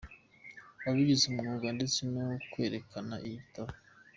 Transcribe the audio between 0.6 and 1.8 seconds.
wabigize umwuga